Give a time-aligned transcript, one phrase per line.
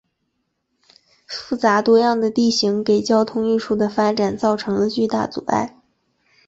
[1.27, 5.77] 复杂多样的地形给交通运输的发展造成了巨大阻碍。